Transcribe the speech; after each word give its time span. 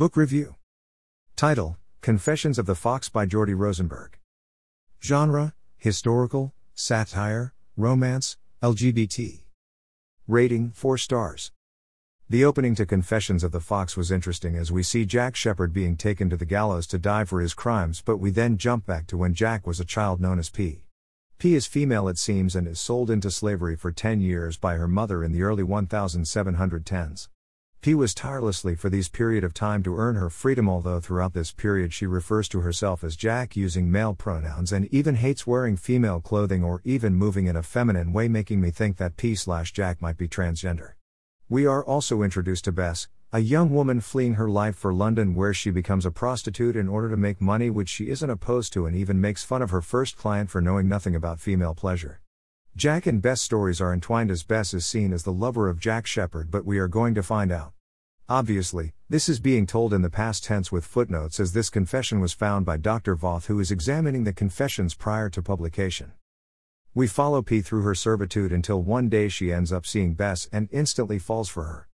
Book 0.00 0.16
Review 0.16 0.54
Title 1.36 1.76
Confessions 2.00 2.58
of 2.58 2.64
the 2.64 2.74
Fox 2.74 3.10
by 3.10 3.26
Jordy 3.26 3.52
Rosenberg. 3.52 4.16
Genre 5.02 5.52
Historical, 5.76 6.54
Satire, 6.72 7.52
Romance, 7.76 8.38
LGBT. 8.62 9.42
Rating 10.26 10.70
4 10.70 10.96
stars. 10.96 11.52
The 12.30 12.46
opening 12.46 12.74
to 12.76 12.86
Confessions 12.86 13.44
of 13.44 13.52
the 13.52 13.60
Fox 13.60 13.94
was 13.94 14.10
interesting 14.10 14.56
as 14.56 14.72
we 14.72 14.82
see 14.82 15.04
Jack 15.04 15.36
Sheppard 15.36 15.74
being 15.74 15.98
taken 15.98 16.30
to 16.30 16.36
the 16.38 16.46
gallows 16.46 16.86
to 16.86 16.98
die 16.98 17.26
for 17.26 17.42
his 17.42 17.52
crimes, 17.52 18.00
but 18.00 18.16
we 18.16 18.30
then 18.30 18.56
jump 18.56 18.86
back 18.86 19.06
to 19.08 19.18
when 19.18 19.34
Jack 19.34 19.66
was 19.66 19.80
a 19.80 19.84
child 19.84 20.18
known 20.18 20.38
as 20.38 20.48
P. 20.48 20.84
P 21.36 21.54
is 21.54 21.66
female, 21.66 22.08
it 22.08 22.16
seems, 22.16 22.56
and 22.56 22.66
is 22.66 22.80
sold 22.80 23.10
into 23.10 23.30
slavery 23.30 23.76
for 23.76 23.92
10 23.92 24.22
years 24.22 24.56
by 24.56 24.76
her 24.76 24.88
mother 24.88 25.22
in 25.22 25.32
the 25.32 25.42
early 25.42 25.62
1710s. 25.62 27.28
P 27.82 27.94
was 27.94 28.12
tirelessly 28.12 28.74
for 28.74 28.90
these 28.90 29.08
period 29.08 29.42
of 29.42 29.54
time 29.54 29.82
to 29.82 29.96
earn 29.96 30.14
her 30.14 30.28
freedom 30.28 30.68
although 30.68 31.00
throughout 31.00 31.32
this 31.32 31.50
period 31.50 31.94
she 31.94 32.04
refers 32.06 32.46
to 32.46 32.60
herself 32.60 33.02
as 33.02 33.16
Jack 33.16 33.56
using 33.56 33.90
male 33.90 34.12
pronouns 34.12 34.70
and 34.70 34.84
even 34.92 35.14
hates 35.14 35.46
wearing 35.46 35.78
female 35.78 36.20
clothing 36.20 36.62
or 36.62 36.82
even 36.84 37.14
moving 37.14 37.46
in 37.46 37.56
a 37.56 37.62
feminine 37.62 38.12
way 38.12 38.28
making 38.28 38.60
me 38.60 38.70
think 38.70 38.98
that 38.98 39.16
P 39.16 39.34
slash 39.34 39.72
Jack 39.72 40.02
might 40.02 40.18
be 40.18 40.28
transgender. 40.28 40.92
We 41.48 41.64
are 41.64 41.82
also 41.82 42.20
introduced 42.20 42.64
to 42.64 42.72
Bess, 42.72 43.08
a 43.32 43.38
young 43.38 43.70
woman 43.70 44.02
fleeing 44.02 44.34
her 44.34 44.50
life 44.50 44.76
for 44.76 44.92
London 44.92 45.34
where 45.34 45.54
she 45.54 45.70
becomes 45.70 46.04
a 46.04 46.10
prostitute 46.10 46.76
in 46.76 46.86
order 46.86 47.08
to 47.08 47.16
make 47.16 47.40
money 47.40 47.70
which 47.70 47.88
she 47.88 48.10
isn't 48.10 48.28
opposed 48.28 48.74
to 48.74 48.84
and 48.84 48.94
even 48.94 49.22
makes 49.22 49.42
fun 49.42 49.62
of 49.62 49.70
her 49.70 49.80
first 49.80 50.18
client 50.18 50.50
for 50.50 50.60
knowing 50.60 50.86
nothing 50.86 51.14
about 51.14 51.40
female 51.40 51.74
pleasure. 51.74 52.19
Jack 52.76 53.06
and 53.06 53.20
Bess 53.20 53.42
stories 53.42 53.80
are 53.80 53.92
entwined 53.92 54.30
as 54.30 54.44
Bess 54.44 54.72
is 54.72 54.86
seen 54.86 55.12
as 55.12 55.24
the 55.24 55.32
lover 55.32 55.68
of 55.68 55.80
Jack 55.80 56.06
Sheppard 56.06 56.52
but 56.52 56.64
we 56.64 56.78
are 56.78 56.86
going 56.86 57.14
to 57.16 57.22
find 57.22 57.50
out. 57.50 57.72
Obviously, 58.28 58.92
this 59.08 59.28
is 59.28 59.40
being 59.40 59.66
told 59.66 59.92
in 59.92 60.02
the 60.02 60.08
past 60.08 60.44
tense 60.44 60.70
with 60.70 60.84
footnotes 60.84 61.40
as 61.40 61.52
this 61.52 61.68
confession 61.68 62.20
was 62.20 62.32
found 62.32 62.64
by 62.64 62.76
Dr. 62.76 63.16
Voth 63.16 63.46
who 63.46 63.58
is 63.58 63.72
examining 63.72 64.22
the 64.22 64.32
confessions 64.32 64.94
prior 64.94 65.28
to 65.30 65.42
publication. 65.42 66.12
We 66.94 67.08
follow 67.08 67.42
P 67.42 67.60
through 67.60 67.82
her 67.82 67.94
servitude 67.94 68.52
until 68.52 68.80
one 68.80 69.08
day 69.08 69.28
she 69.28 69.52
ends 69.52 69.72
up 69.72 69.84
seeing 69.84 70.14
Bess 70.14 70.48
and 70.52 70.68
instantly 70.70 71.18
falls 71.18 71.48
for 71.48 71.64
her. 71.64 71.88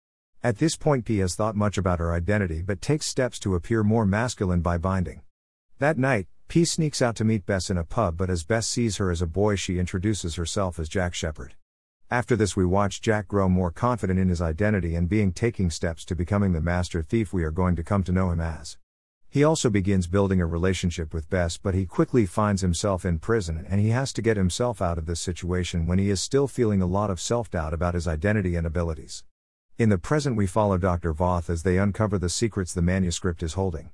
At 0.43 0.57
this 0.57 0.75
point, 0.75 1.05
P 1.05 1.19
has 1.19 1.35
thought 1.35 1.55
much 1.55 1.77
about 1.77 1.99
her 1.99 2.11
identity 2.11 2.63
but 2.63 2.81
takes 2.81 3.05
steps 3.05 3.37
to 3.39 3.53
appear 3.53 3.83
more 3.83 4.07
masculine 4.07 4.61
by 4.61 4.79
binding. 4.79 5.21
That 5.77 5.99
night, 5.99 6.27
P 6.53 6.65
sneaks 6.65 7.01
out 7.01 7.15
to 7.15 7.23
meet 7.23 7.47
Bess 7.47 7.71
in 7.71 7.79
a 7.79 7.83
pub, 7.83 8.15
but 8.15 8.29
as 8.29 8.43
Bess 8.43 8.67
sees 8.67 8.97
her 8.97 9.09
as 9.09 9.23
a 9.23 9.25
boy, 9.25 9.55
she 9.55 9.79
introduces 9.79 10.35
herself 10.35 10.77
as 10.77 10.87
Jack 10.87 11.15
Sheppard. 11.15 11.55
After 12.11 12.35
this, 12.35 12.55
we 12.55 12.63
watch 12.63 13.01
Jack 13.01 13.27
grow 13.27 13.49
more 13.49 13.71
confident 13.71 14.19
in 14.19 14.29
his 14.29 14.39
identity 14.39 14.93
and 14.93 15.09
being 15.09 15.31
taking 15.31 15.71
steps 15.71 16.05
to 16.05 16.15
becoming 16.15 16.51
the 16.51 16.61
master 16.61 17.01
thief 17.01 17.33
we 17.33 17.43
are 17.43 17.49
going 17.49 17.75
to 17.75 17.83
come 17.83 18.03
to 18.03 18.11
know 18.11 18.29
him 18.29 18.39
as. 18.39 18.77
He 19.31 19.43
also 19.43 19.71
begins 19.71 20.05
building 20.05 20.39
a 20.41 20.45
relationship 20.45 21.11
with 21.11 21.27
Bess, 21.27 21.57
but 21.57 21.73
he 21.73 21.87
quickly 21.87 22.27
finds 22.27 22.61
himself 22.61 23.03
in 23.03 23.17
prison 23.17 23.65
and 23.67 23.81
he 23.81 23.89
has 23.89 24.13
to 24.13 24.21
get 24.21 24.37
himself 24.37 24.79
out 24.79 24.99
of 24.99 25.07
this 25.07 25.19
situation 25.19 25.87
when 25.87 25.97
he 25.97 26.11
is 26.11 26.21
still 26.21 26.47
feeling 26.47 26.83
a 26.83 26.85
lot 26.85 27.09
of 27.09 27.19
self 27.19 27.49
doubt 27.49 27.73
about 27.73 27.95
his 27.95 28.07
identity 28.07 28.53
and 28.55 28.67
abilities. 28.67 29.23
In 29.79 29.89
the 29.89 29.97
present, 29.97 30.35
we 30.35 30.45
follow 30.45 30.77
Dr. 30.77 31.15
Voth 31.15 31.49
as 31.49 31.63
they 31.63 31.79
uncover 31.79 32.19
the 32.19 32.29
secrets 32.29 32.75
the 32.75 32.83
manuscript 32.83 33.41
is 33.41 33.53
holding. 33.53 33.89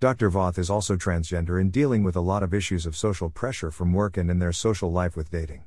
Dr. 0.00 0.30
Voth 0.30 0.58
is 0.58 0.70
also 0.70 0.96
transgender 0.96 1.60
and 1.60 1.72
dealing 1.72 2.02
with 2.02 2.16
a 2.16 2.20
lot 2.20 2.42
of 2.42 2.52
issues 2.52 2.86
of 2.86 2.96
social 2.96 3.30
pressure 3.30 3.70
from 3.70 3.92
work 3.92 4.16
and 4.16 4.30
in 4.30 4.38
their 4.38 4.52
social 4.52 4.92
life 4.92 5.16
with 5.16 5.30
dating. 5.30 5.64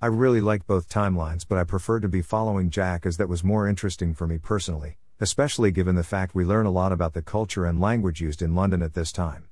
I 0.00 0.06
really 0.06 0.40
like 0.40 0.66
both 0.66 0.88
timelines, 0.88 1.46
but 1.48 1.58
I 1.58 1.64
prefer 1.64 2.00
to 2.00 2.08
be 2.08 2.22
following 2.22 2.70
Jack 2.70 3.06
as 3.06 3.16
that 3.16 3.28
was 3.28 3.44
more 3.44 3.68
interesting 3.68 4.14
for 4.14 4.26
me 4.26 4.38
personally 4.38 4.98
especially 5.18 5.70
given 5.70 5.94
the 5.94 6.04
fact 6.04 6.34
we 6.34 6.44
learn 6.44 6.66
a 6.66 6.70
lot 6.70 6.92
about 6.92 7.14
the 7.14 7.22
culture 7.22 7.64
and 7.64 7.80
language 7.80 8.20
used 8.20 8.42
in 8.42 8.54
London 8.54 8.82
at 8.82 8.92
this 8.92 9.10
time. 9.10 9.48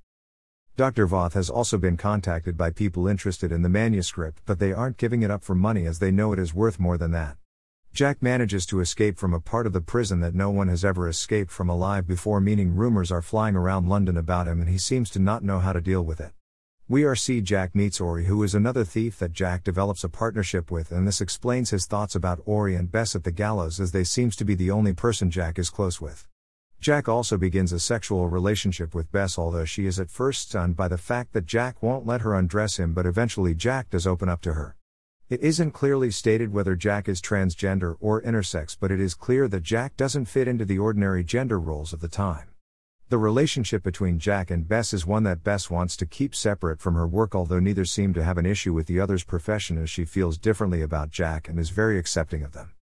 Dr. 0.76 1.06
Voth 1.06 1.32
has 1.32 1.48
also 1.48 1.78
been 1.78 1.96
contacted 1.96 2.56
by 2.56 2.70
people 2.70 3.08
interested 3.08 3.50
in 3.50 3.62
the 3.62 3.68
manuscript, 3.68 4.42
but 4.44 4.58
they 4.58 4.72
aren't 4.72 4.98
giving 4.98 5.22
it 5.22 5.30
up 5.30 5.42
for 5.42 5.54
money 5.54 5.86
as 5.86 6.00
they 6.00 6.10
know 6.10 6.32
it 6.32 6.38
is 6.38 6.52
worth 6.52 6.78
more 6.78 6.98
than 6.98 7.12
that. 7.12 7.36
Jack 7.94 8.20
manages 8.20 8.66
to 8.66 8.80
escape 8.80 9.16
from 9.16 9.32
a 9.32 9.38
part 9.38 9.68
of 9.68 9.72
the 9.72 9.80
prison 9.80 10.18
that 10.18 10.34
no 10.34 10.50
one 10.50 10.66
has 10.66 10.84
ever 10.84 11.08
escaped 11.08 11.52
from 11.52 11.68
alive 11.68 12.08
before, 12.08 12.40
meaning 12.40 12.74
rumors 12.74 13.12
are 13.12 13.22
flying 13.22 13.54
around 13.54 13.88
London 13.88 14.16
about 14.16 14.48
him 14.48 14.60
and 14.60 14.68
he 14.68 14.78
seems 14.78 15.08
to 15.10 15.20
not 15.20 15.44
know 15.44 15.60
how 15.60 15.72
to 15.72 15.80
deal 15.80 16.02
with 16.02 16.20
it. 16.20 16.32
We 16.88 17.04
are 17.04 17.14
see 17.14 17.40
Jack 17.40 17.72
meets 17.72 18.00
Ori, 18.00 18.24
who 18.24 18.42
is 18.42 18.52
another 18.52 18.82
thief 18.82 19.20
that 19.20 19.32
Jack 19.32 19.62
develops 19.62 20.02
a 20.02 20.08
partnership 20.08 20.72
with, 20.72 20.90
and 20.90 21.06
this 21.06 21.20
explains 21.20 21.70
his 21.70 21.86
thoughts 21.86 22.16
about 22.16 22.42
Ori 22.46 22.74
and 22.74 22.90
Bess 22.90 23.14
at 23.14 23.22
the 23.22 23.30
gallows, 23.30 23.78
as 23.78 23.92
they 23.92 24.02
seems 24.02 24.34
to 24.34 24.44
be 24.44 24.56
the 24.56 24.72
only 24.72 24.92
person 24.92 25.30
Jack 25.30 25.56
is 25.56 25.70
close 25.70 26.00
with. 26.00 26.26
Jack 26.80 27.08
also 27.08 27.38
begins 27.38 27.72
a 27.72 27.78
sexual 27.78 28.28
relationship 28.28 28.92
with 28.92 29.12
Bess, 29.12 29.38
although 29.38 29.64
she 29.64 29.86
is 29.86 30.00
at 30.00 30.10
first 30.10 30.48
stunned 30.48 30.74
by 30.74 30.88
the 30.88 30.98
fact 30.98 31.32
that 31.32 31.46
Jack 31.46 31.80
won't 31.80 32.06
let 32.06 32.22
her 32.22 32.34
undress 32.34 32.76
him, 32.76 32.92
but 32.92 33.06
eventually 33.06 33.54
Jack 33.54 33.90
does 33.90 34.04
open 34.04 34.28
up 34.28 34.40
to 34.40 34.54
her. 34.54 34.74
It 35.30 35.40
isn't 35.40 35.70
clearly 35.70 36.10
stated 36.10 36.52
whether 36.52 36.76
Jack 36.76 37.08
is 37.08 37.22
transgender 37.22 37.96
or 37.98 38.20
intersex, 38.20 38.76
but 38.78 38.90
it 38.90 39.00
is 39.00 39.14
clear 39.14 39.48
that 39.48 39.62
Jack 39.62 39.96
doesn't 39.96 40.26
fit 40.26 40.46
into 40.46 40.66
the 40.66 40.78
ordinary 40.78 41.24
gender 41.24 41.58
roles 41.58 41.94
of 41.94 42.00
the 42.00 42.08
time. 42.08 42.48
The 43.08 43.16
relationship 43.16 43.82
between 43.82 44.18
Jack 44.18 44.50
and 44.50 44.68
Bess 44.68 44.92
is 44.92 45.06
one 45.06 45.22
that 45.22 45.42
Bess 45.42 45.70
wants 45.70 45.96
to 45.96 46.06
keep 46.06 46.34
separate 46.34 46.78
from 46.78 46.94
her 46.94 47.06
work, 47.06 47.34
although 47.34 47.58
neither 47.58 47.86
seem 47.86 48.12
to 48.12 48.22
have 48.22 48.36
an 48.36 48.44
issue 48.44 48.74
with 48.74 48.86
the 48.86 49.00
other's 49.00 49.24
profession 49.24 49.78
as 49.78 49.88
she 49.88 50.04
feels 50.04 50.36
differently 50.36 50.82
about 50.82 51.10
Jack 51.10 51.48
and 51.48 51.58
is 51.58 51.70
very 51.70 51.98
accepting 51.98 52.42
of 52.42 52.52
them. 52.52 52.74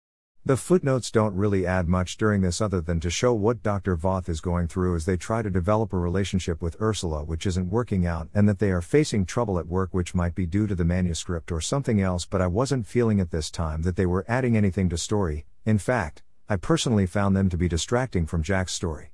The 0.44 0.58
footnotes 0.58 1.12
don't 1.12 1.36
really 1.36 1.68
add 1.68 1.88
much 1.88 2.18
during 2.18 2.42
this 2.42 2.62
other 2.62 2.82
than 2.82 3.00
to 3.02 3.12
show 3.12 3.32
what 3.32 3.62
Dr. 3.62 3.96
Voth 3.96 4.28
is 4.28 4.42
going 4.42 4.68
through 4.68 4.96
as 4.96 5.06
they 5.06 5.16
try 5.16 5.44
to 5.44 5.52
develop 5.52 5.94
a 5.94 6.00
relationship 6.00 6.64
with 6.64 6.82
Ursula 6.82 7.24
which 7.24 7.46
isn't 7.46 7.70
working 7.70 8.08
out 8.08 8.28
and 8.34 8.50
that 8.50 8.58
they 8.58 8.72
are 8.72 8.82
facing 8.82 9.24
trouble 9.24 9.60
at 9.60 9.68
work 9.68 9.94
which 9.94 10.16
might 10.16 10.34
be 10.34 10.48
due 10.48 10.66
to 10.66 10.74
the 10.74 10.84
manuscript 10.84 11.52
or 11.52 11.62
something 11.62 12.02
else 12.02 12.26
but 12.26 12.42
I 12.42 12.48
wasn't 12.48 12.88
feeling 12.88 13.20
at 13.20 13.30
this 13.30 13.52
time 13.52 13.84
that 13.84 13.98
they 13.98 14.08
were 14.08 14.26
adding 14.28 14.58
anything 14.58 14.90
to 14.90 14.98
story, 14.98 15.46
in 15.64 15.78
fact, 15.78 16.24
I 16.50 16.56
personally 16.56 17.06
found 17.06 17.38
them 17.38 17.48
to 17.50 17.58
be 17.58 17.68
distracting 17.68 18.26
from 18.26 18.42
Jack's 18.42 18.74
story. 18.74 19.12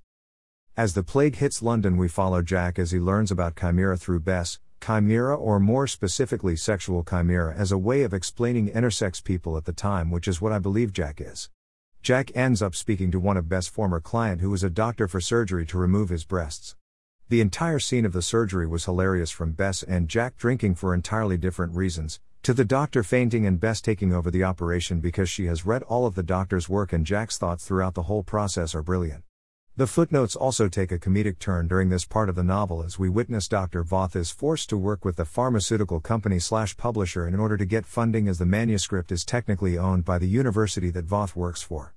As 0.77 0.93
the 0.93 1.03
plague 1.03 1.35
hits 1.35 1.61
London, 1.61 1.97
we 1.97 2.07
follow 2.07 2.41
Jack 2.41 2.79
as 2.79 2.91
he 2.91 2.99
learns 2.99 3.31
about 3.31 3.57
chimera 3.57 3.97
through 3.97 4.21
Bess, 4.21 4.59
chimera 4.81 5.35
or 5.35 5.59
more 5.59 5.88
specifically 5.88 6.55
sexual 6.55 7.03
chimera 7.03 7.53
as 7.55 7.71
a 7.71 7.77
way 7.77 8.03
of 8.03 8.13
explaining 8.13 8.69
intersex 8.69 9.23
people 9.23 9.57
at 9.57 9.65
the 9.65 9.73
time, 9.73 10.11
which 10.11 10.27
is 10.27 10.41
what 10.41 10.51
I 10.51 10.59
believe 10.59 10.93
Jack 10.93 11.19
is. 11.19 11.49
Jack 12.01 12.31
ends 12.35 12.61
up 12.61 12.75
speaking 12.75 13.11
to 13.11 13.19
one 13.19 13.37
of 13.37 13.49
Bess' 13.49 13.67
former 13.67 13.99
client 13.99 14.41
who 14.41 14.49
was 14.49 14.63
a 14.63 14.69
doctor 14.69 15.07
for 15.07 15.19
surgery 15.19 15.66
to 15.66 15.77
remove 15.77 16.09
his 16.09 16.23
breasts. 16.23 16.75
The 17.29 17.41
entire 17.41 17.79
scene 17.79 18.05
of 18.05 18.13
the 18.13 18.21
surgery 18.21 18.66
was 18.66 18.85
hilarious 18.85 19.31
from 19.31 19.51
Bess 19.51 19.83
and 19.83 20.07
Jack 20.07 20.37
drinking 20.37 20.75
for 20.75 20.93
entirely 20.93 21.37
different 21.37 21.75
reasons, 21.75 22.21
to 22.43 22.53
the 22.53 22.63
doctor 22.63 23.03
fainting 23.03 23.45
and 23.45 23.59
Bess 23.59 23.81
taking 23.81 24.13
over 24.13 24.31
the 24.31 24.45
operation 24.45 25.01
because 25.01 25.29
she 25.29 25.47
has 25.47 25.66
read 25.66 25.83
all 25.83 26.05
of 26.05 26.16
the 26.16 26.23
doctor's 26.23 26.69
work 26.69 26.93
and 26.93 27.05
Jack's 27.05 27.37
thoughts 27.37 27.66
throughout 27.66 27.95
the 27.95 28.03
whole 28.03 28.23
process 28.23 28.73
are 28.73 28.81
brilliant. 28.81 29.26
The 29.77 29.85
footnotes 29.85 30.35
also 30.35 30.69
take 30.69 30.91
a 30.91 30.97
comedic 30.97 31.38
turn 31.38 31.67
during 31.67 31.89
this 31.89 32.03
part 32.03 32.29
of 32.29 32.35
the 32.35 32.43
novel 32.43 32.81
as 32.81 32.97
we 32.97 33.09
witness 33.09 33.47
Dr. 33.47 33.83
Voth 33.83 34.15
is 34.15 34.31
forced 34.31 34.69
to 34.69 34.75
work 34.75 35.05
with 35.05 35.17
the 35.17 35.23
pharmaceutical 35.23 35.99
company 35.99 36.39
slash 36.39 36.75
publisher 36.77 37.27
in 37.27 37.39
order 37.39 37.57
to 37.57 37.63
get 37.63 37.85
funding 37.85 38.27
as 38.27 38.39
the 38.39 38.45
manuscript 38.47 39.11
is 39.11 39.23
technically 39.23 39.77
owned 39.77 40.03
by 40.03 40.17
the 40.17 40.27
university 40.27 40.89
that 40.89 41.05
Voth 41.05 41.35
works 41.35 41.61
for. 41.61 41.93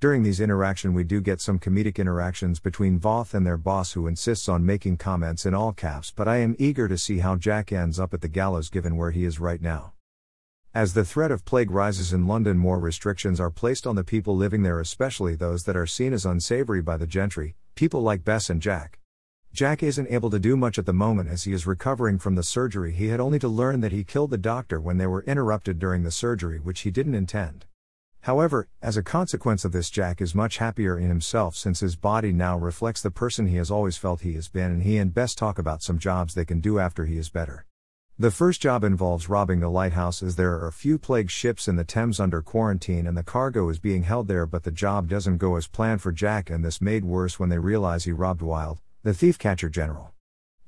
During 0.00 0.24
these 0.24 0.40
interaction 0.40 0.92
we 0.92 1.04
do 1.04 1.20
get 1.20 1.40
some 1.40 1.60
comedic 1.60 1.98
interactions 1.98 2.58
between 2.58 2.98
Voth 2.98 3.32
and 3.32 3.46
their 3.46 3.56
boss 3.56 3.92
who 3.92 4.08
insists 4.08 4.48
on 4.48 4.66
making 4.66 4.96
comments 4.96 5.46
in 5.46 5.54
all 5.54 5.72
caps 5.72 6.10
but 6.10 6.26
I 6.26 6.38
am 6.38 6.56
eager 6.58 6.88
to 6.88 6.98
see 6.98 7.18
how 7.18 7.36
Jack 7.36 7.70
ends 7.70 8.00
up 8.00 8.12
at 8.12 8.22
the 8.22 8.28
gallows 8.28 8.70
given 8.70 8.96
where 8.96 9.12
he 9.12 9.24
is 9.24 9.38
right 9.38 9.62
now. 9.62 9.92
As 10.72 10.94
the 10.94 11.04
threat 11.04 11.32
of 11.32 11.44
plague 11.44 11.72
rises 11.72 12.12
in 12.12 12.28
London, 12.28 12.56
more 12.56 12.78
restrictions 12.78 13.40
are 13.40 13.50
placed 13.50 13.88
on 13.88 13.96
the 13.96 14.04
people 14.04 14.36
living 14.36 14.62
there, 14.62 14.78
especially 14.78 15.34
those 15.34 15.64
that 15.64 15.76
are 15.76 15.84
seen 15.84 16.12
as 16.12 16.24
unsavory 16.24 16.80
by 16.80 16.96
the 16.96 17.08
gentry, 17.08 17.56
people 17.74 18.02
like 18.02 18.22
Bess 18.22 18.48
and 18.48 18.62
Jack. 18.62 19.00
Jack 19.52 19.82
isn't 19.82 20.06
able 20.08 20.30
to 20.30 20.38
do 20.38 20.56
much 20.56 20.78
at 20.78 20.86
the 20.86 20.92
moment 20.92 21.28
as 21.28 21.42
he 21.42 21.52
is 21.52 21.66
recovering 21.66 22.20
from 22.20 22.36
the 22.36 22.44
surgery. 22.44 22.92
He 22.92 23.08
had 23.08 23.18
only 23.18 23.40
to 23.40 23.48
learn 23.48 23.80
that 23.80 23.90
he 23.90 24.04
killed 24.04 24.30
the 24.30 24.38
doctor 24.38 24.80
when 24.80 24.96
they 24.96 25.08
were 25.08 25.24
interrupted 25.24 25.80
during 25.80 26.04
the 26.04 26.12
surgery, 26.12 26.60
which 26.60 26.82
he 26.82 26.92
didn't 26.92 27.16
intend. 27.16 27.66
However, 28.20 28.68
as 28.80 28.96
a 28.96 29.02
consequence 29.02 29.64
of 29.64 29.72
this, 29.72 29.90
Jack 29.90 30.20
is 30.20 30.36
much 30.36 30.58
happier 30.58 30.96
in 30.96 31.08
himself 31.08 31.56
since 31.56 31.80
his 31.80 31.96
body 31.96 32.30
now 32.30 32.56
reflects 32.56 33.02
the 33.02 33.10
person 33.10 33.48
he 33.48 33.56
has 33.56 33.72
always 33.72 33.96
felt 33.96 34.20
he 34.20 34.34
has 34.34 34.48
been, 34.48 34.70
and 34.70 34.82
he 34.84 34.98
and 34.98 35.12
Bess 35.12 35.34
talk 35.34 35.58
about 35.58 35.82
some 35.82 35.98
jobs 35.98 36.34
they 36.34 36.44
can 36.44 36.60
do 36.60 36.78
after 36.78 37.06
he 37.06 37.16
is 37.16 37.28
better. 37.28 37.66
The 38.20 38.30
first 38.30 38.60
job 38.60 38.84
involves 38.84 39.30
robbing 39.30 39.60
the 39.60 39.70
lighthouse 39.70 40.22
as 40.22 40.36
there 40.36 40.52
are 40.52 40.66
a 40.66 40.72
few 40.72 40.98
plague 40.98 41.30
ships 41.30 41.66
in 41.66 41.76
the 41.76 41.84
Thames 41.84 42.20
under 42.20 42.42
quarantine 42.42 43.06
and 43.06 43.16
the 43.16 43.22
cargo 43.22 43.70
is 43.70 43.78
being 43.78 44.02
held 44.02 44.28
there, 44.28 44.44
but 44.44 44.62
the 44.62 44.70
job 44.70 45.08
doesn't 45.08 45.38
go 45.38 45.56
as 45.56 45.66
planned 45.66 46.02
for 46.02 46.12
Jack, 46.12 46.50
and 46.50 46.62
this 46.62 46.82
made 46.82 47.02
worse 47.02 47.40
when 47.40 47.48
they 47.48 47.56
realize 47.56 48.04
he 48.04 48.12
robbed 48.12 48.42
Wild, 48.42 48.78
the 49.04 49.14
thief 49.14 49.38
catcher 49.38 49.70
general. 49.70 50.12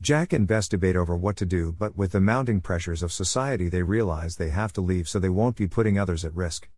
Jack 0.00 0.32
and 0.32 0.46
Bess 0.46 0.66
debate 0.66 0.96
over 0.96 1.14
what 1.14 1.36
to 1.36 1.44
do, 1.44 1.72
but 1.78 1.94
with 1.94 2.12
the 2.12 2.22
mounting 2.22 2.62
pressures 2.62 3.02
of 3.02 3.12
society, 3.12 3.68
they 3.68 3.82
realize 3.82 4.36
they 4.36 4.48
have 4.48 4.72
to 4.72 4.80
leave 4.80 5.06
so 5.06 5.18
they 5.18 5.28
won't 5.28 5.56
be 5.56 5.68
putting 5.68 5.98
others 5.98 6.24
at 6.24 6.34
risk. 6.34 6.70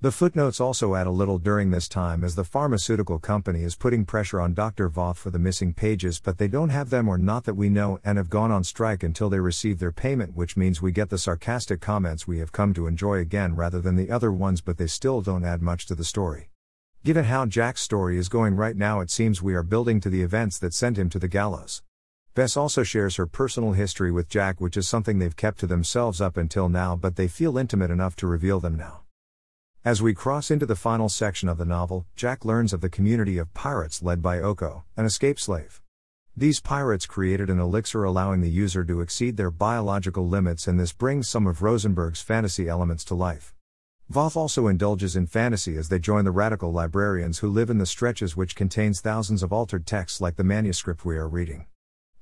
The 0.00 0.12
footnotes 0.12 0.60
also 0.60 0.94
add 0.94 1.08
a 1.08 1.10
little 1.10 1.38
during 1.38 1.72
this 1.72 1.88
time 1.88 2.22
as 2.22 2.36
the 2.36 2.44
pharmaceutical 2.44 3.18
company 3.18 3.64
is 3.64 3.74
putting 3.74 4.04
pressure 4.04 4.40
on 4.40 4.54
Dr. 4.54 4.88
Voth 4.88 5.16
for 5.16 5.30
the 5.30 5.40
missing 5.40 5.74
pages, 5.74 6.20
but 6.20 6.38
they 6.38 6.46
don't 6.46 6.68
have 6.68 6.90
them 6.90 7.08
or 7.08 7.18
not 7.18 7.42
that 7.46 7.54
we 7.54 7.68
know 7.68 7.98
and 8.04 8.16
have 8.16 8.30
gone 8.30 8.52
on 8.52 8.62
strike 8.62 9.02
until 9.02 9.28
they 9.28 9.40
receive 9.40 9.80
their 9.80 9.90
payment, 9.90 10.36
which 10.36 10.56
means 10.56 10.80
we 10.80 10.92
get 10.92 11.10
the 11.10 11.18
sarcastic 11.18 11.80
comments 11.80 12.28
we 12.28 12.38
have 12.38 12.52
come 12.52 12.72
to 12.74 12.86
enjoy 12.86 13.14
again 13.14 13.56
rather 13.56 13.80
than 13.80 13.96
the 13.96 14.08
other 14.08 14.30
ones, 14.30 14.60
but 14.60 14.78
they 14.78 14.86
still 14.86 15.20
don't 15.20 15.44
add 15.44 15.62
much 15.62 15.84
to 15.86 15.96
the 15.96 16.04
story. 16.04 16.48
Given 17.02 17.24
how 17.24 17.46
Jack's 17.46 17.82
story 17.82 18.18
is 18.18 18.28
going 18.28 18.54
right 18.54 18.76
now, 18.76 19.00
it 19.00 19.10
seems 19.10 19.42
we 19.42 19.54
are 19.54 19.64
building 19.64 20.00
to 20.02 20.10
the 20.10 20.22
events 20.22 20.60
that 20.60 20.74
sent 20.74 20.96
him 20.96 21.10
to 21.10 21.18
the 21.18 21.26
gallows. 21.26 21.82
Bess 22.36 22.56
also 22.56 22.84
shares 22.84 23.16
her 23.16 23.26
personal 23.26 23.72
history 23.72 24.12
with 24.12 24.28
Jack, 24.28 24.60
which 24.60 24.76
is 24.76 24.86
something 24.86 25.18
they've 25.18 25.34
kept 25.34 25.58
to 25.58 25.66
themselves 25.66 26.20
up 26.20 26.36
until 26.36 26.68
now, 26.68 26.94
but 26.94 27.16
they 27.16 27.26
feel 27.26 27.58
intimate 27.58 27.90
enough 27.90 28.14
to 28.14 28.28
reveal 28.28 28.60
them 28.60 28.76
now. 28.76 29.00
As 29.84 30.02
we 30.02 30.12
cross 30.12 30.50
into 30.50 30.66
the 30.66 30.74
final 30.74 31.08
section 31.08 31.48
of 31.48 31.56
the 31.56 31.64
novel, 31.64 32.04
Jack 32.16 32.44
learns 32.44 32.72
of 32.72 32.80
the 32.80 32.90
community 32.90 33.38
of 33.38 33.54
pirates 33.54 34.02
led 34.02 34.20
by 34.20 34.40
Oko, 34.40 34.82
an 34.96 35.06
escaped 35.06 35.38
slave. 35.38 35.80
These 36.36 36.58
pirates 36.58 37.06
created 37.06 37.48
an 37.48 37.60
elixir 37.60 38.02
allowing 38.02 38.40
the 38.40 38.50
user 38.50 38.84
to 38.84 39.00
exceed 39.00 39.36
their 39.36 39.52
biological 39.52 40.26
limits, 40.26 40.66
and 40.66 40.80
this 40.80 40.92
brings 40.92 41.28
some 41.28 41.46
of 41.46 41.62
Rosenberg's 41.62 42.20
fantasy 42.20 42.68
elements 42.68 43.04
to 43.04 43.14
life. 43.14 43.54
Voth 44.12 44.36
also 44.36 44.66
indulges 44.66 45.14
in 45.14 45.26
fantasy 45.26 45.76
as 45.76 45.88
they 45.88 46.00
join 46.00 46.24
the 46.24 46.32
radical 46.32 46.72
librarians 46.72 47.38
who 47.38 47.48
live 47.48 47.70
in 47.70 47.78
the 47.78 47.86
stretches 47.86 48.36
which 48.36 48.56
contains 48.56 49.00
thousands 49.00 49.44
of 49.44 49.52
altered 49.52 49.86
texts 49.86 50.20
like 50.20 50.34
the 50.34 50.44
manuscript 50.44 51.04
we 51.04 51.16
are 51.16 51.28
reading. 51.28 51.66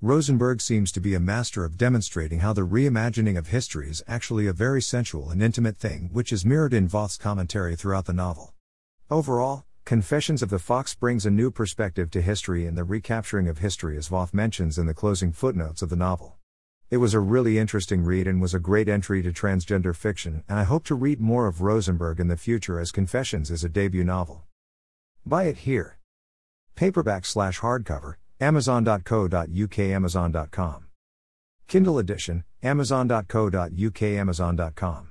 Rosenberg 0.03 0.61
seems 0.61 0.93
to 0.93 1.01
be 1.01 1.15
a 1.15 1.21
master 1.21 1.65
of 1.65 1.79
demonstrating 1.79 2.41
how 2.41 2.53
the 2.53 2.67
reimagining 2.67 3.39
of 3.39 3.47
history 3.47 3.89
is 3.89 4.05
actually 4.07 4.47
a 4.47 4.53
very 4.53 4.83
sensual 4.83 5.31
and 5.31 5.43
intimate 5.43 5.79
thing, 5.79 6.11
which 6.13 6.35
is 6.35 6.45
mirrored 6.45 6.75
in 6.75 6.87
Voth's 6.87 7.17
commentary 7.17 7.75
throughout 7.75 8.05
the 8.05 8.13
novel. 8.13 8.53
Overall, 9.11 9.65
Confessions 9.87 10.43
of 10.43 10.51
the 10.51 10.59
Fox 10.59 10.95
brings 10.95 11.25
a 11.25 11.31
new 11.31 11.51
perspective 11.51 12.11
to 12.11 12.21
history 12.21 12.67
and 12.67 12.77
the 12.77 12.85
recapturing 12.85 13.49
of 13.49 13.59
history, 13.59 13.97
as 13.97 14.11
Voth 14.11 14.35
mentions 14.35 14.77
in 14.77 14.85
the 14.85 14.93
closing 14.93 15.33
footnotes 15.33 15.81
of 15.81 15.89
the 15.89 15.97
novel. 15.97 16.37
It 16.91 16.99
was 16.99 17.15
a 17.15 17.21
really 17.21 17.59
interesting 17.59 18.05
read 18.05 18.27
and 18.27 18.39
was 18.39 18.53
a 18.53 18.61
great 18.61 18.91
entry 18.91 19.23
to 19.23 19.33
transgender 19.33 19.97
fiction, 19.97 20.45
and 20.47 20.59
I 20.59 20.65
hope 20.65 20.85
to 20.85 20.95
read 20.95 21.23
more 21.23 21.47
of 21.47 21.63
Rosenberg 21.63 22.21
in 22.21 22.29
the 22.29 22.37
future 22.37 22.79
as 22.79 22.93
Confessions 22.93 23.51
is 23.51 23.65
a 23.65 23.69
debut 23.71 24.05
novel. 24.05 24.45
Buy 25.25 25.45
it 25.45 25.59
here. 25.59 25.97
Paperback 26.75 27.25
slash 27.25 27.61
hardcover, 27.61 28.17
Amazon.co.uk 28.41 29.79
Amazon.com. 29.79 30.87
Kindle 31.67 31.99
edition, 31.99 32.45
Amazon.co.uk 32.63 34.03
Amazon.com. 34.03 35.09